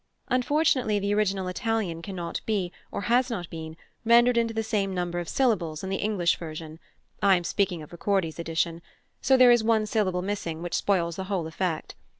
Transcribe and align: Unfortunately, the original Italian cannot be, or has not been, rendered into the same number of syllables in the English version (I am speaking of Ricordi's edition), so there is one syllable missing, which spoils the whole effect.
Unfortunately, 0.29 0.97
the 0.97 1.13
original 1.13 1.47
Italian 1.47 2.01
cannot 2.01 2.41
be, 2.47 2.71
or 2.91 3.01
has 3.01 3.29
not 3.29 3.47
been, 3.51 3.77
rendered 4.03 4.35
into 4.35 4.51
the 4.51 4.63
same 4.63 4.95
number 4.95 5.19
of 5.19 5.29
syllables 5.29 5.83
in 5.83 5.91
the 5.91 5.97
English 5.97 6.39
version 6.39 6.79
(I 7.21 7.35
am 7.35 7.43
speaking 7.43 7.83
of 7.83 7.91
Ricordi's 7.91 8.39
edition), 8.39 8.81
so 9.21 9.37
there 9.37 9.51
is 9.51 9.63
one 9.63 9.85
syllable 9.85 10.23
missing, 10.23 10.63
which 10.63 10.73
spoils 10.73 11.17
the 11.17 11.25
whole 11.25 11.45
effect. 11.45 11.93